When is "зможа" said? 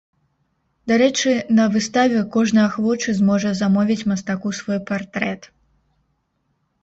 3.19-3.51